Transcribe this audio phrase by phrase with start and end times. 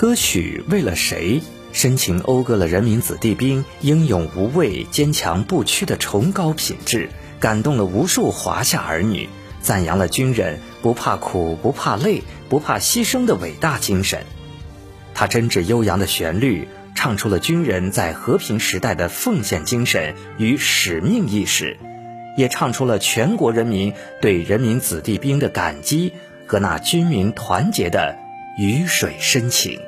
[0.00, 9.28] 歌曲为了谁，深情讴歌了人民子弟兵英勇无畏、坚强不屈的崇高品质，感动了无数华夏儿女，
[9.60, 14.24] 赞扬了军人不怕苦、不怕累、不怕牺牲的伟大精神。
[15.12, 21.76] 它真挚悠扬的旋律，唱出了军人在和平时代的奉献精神与使命意识，
[22.38, 23.92] 也唱出了全国人民
[24.22, 26.14] 对人民子弟兵的感激
[26.46, 28.16] 和那军民团结的
[28.56, 29.78] 鱼水深情。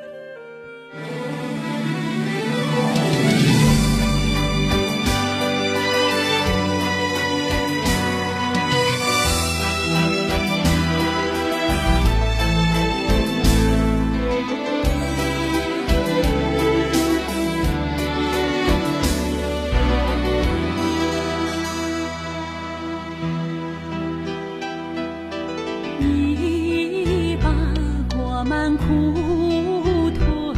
[28.77, 30.55] 苦腿，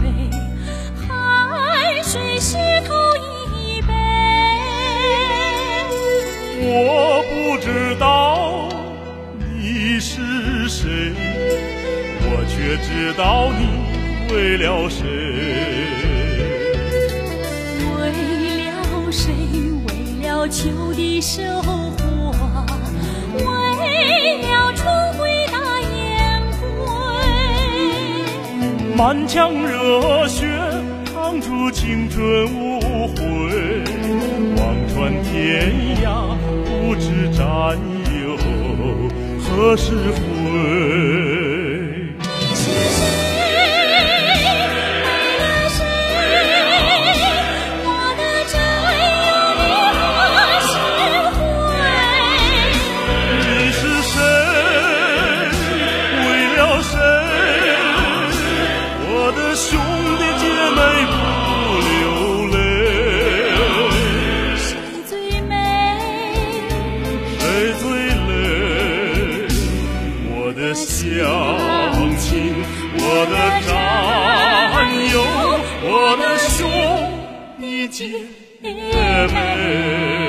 [0.96, 3.90] 汗水湿透衣背。
[6.62, 8.70] 我不知道
[9.40, 10.22] 你是
[10.70, 11.14] 谁，
[12.22, 13.62] 我却知道你
[14.34, 15.04] 为了谁。
[17.98, 18.02] 为
[18.70, 19.34] 了谁？
[19.88, 19.90] 为
[20.28, 21.42] 了秋的收
[28.98, 30.48] 满腔热血
[31.04, 32.24] 唱出青春
[32.56, 33.84] 无悔，
[34.56, 35.70] 望穿天
[36.02, 37.78] 涯，不知战
[38.24, 38.38] 友
[39.42, 40.22] 何时回。
[59.76, 59.82] 兄
[60.18, 60.80] 弟姐妹
[61.12, 61.14] 不
[61.90, 62.00] 流
[62.54, 62.56] 泪，
[64.56, 64.66] 谁
[65.06, 65.52] 最美？
[67.40, 67.44] 谁
[67.82, 67.84] 最
[68.30, 68.32] 累？
[70.32, 70.88] 我的乡
[72.18, 72.26] 亲，
[72.98, 73.34] 我的
[73.68, 73.68] 战
[75.12, 75.16] 友，
[75.84, 76.56] 我的兄
[77.60, 78.00] 弟姐
[78.62, 80.25] 妹。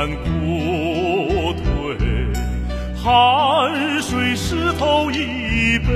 [0.00, 1.66] 我们国退，
[3.02, 3.02] 汗
[4.00, 5.88] 水湿透衣背。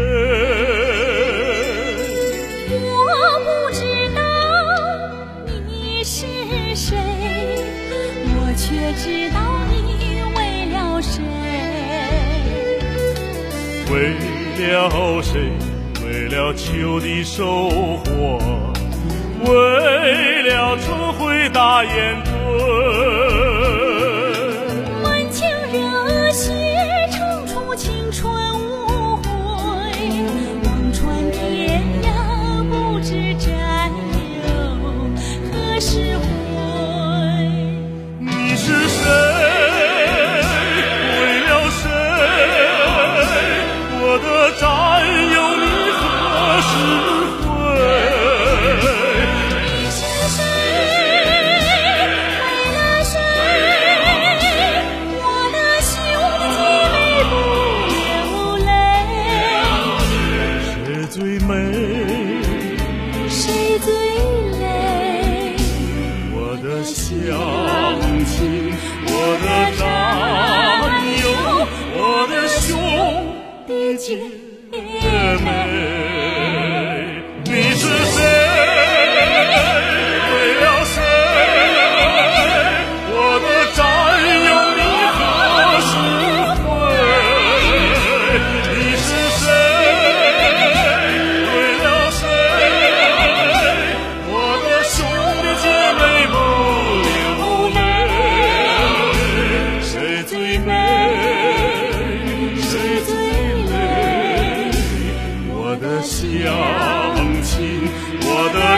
[2.82, 3.06] 我
[3.44, 3.78] 不知
[4.12, 4.20] 道
[5.68, 6.26] 你是
[6.74, 6.96] 谁，
[8.26, 9.38] 我却知道
[9.70, 9.70] 你
[10.34, 10.38] 为
[10.72, 11.22] 了谁。
[13.88, 13.94] 为
[14.66, 15.30] 了谁？
[16.04, 18.40] 为了秋的收获，
[19.44, 22.32] 为了春回大雁归。
[61.12, 61.54] 最美？
[63.28, 63.92] 谁最
[64.58, 65.56] 累？
[66.32, 66.96] 我的乡
[68.24, 68.72] 亲，
[69.04, 69.10] 我
[69.42, 69.46] 的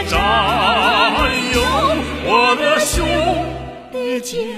[0.09, 0.19] 战
[1.55, 1.61] 友
[2.27, 3.07] 我的兄
[3.93, 4.54] 弟姐